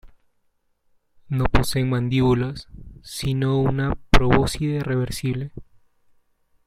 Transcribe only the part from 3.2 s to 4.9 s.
no una probóscide